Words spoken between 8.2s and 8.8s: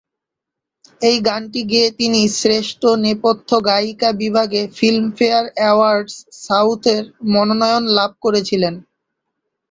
করেছিলেন।